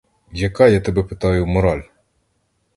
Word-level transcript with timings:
Яка, 0.39 0.67
я 0.67 0.81
тебе 0.81 1.03
питаю, 1.03 1.45
мораль? 1.45 1.81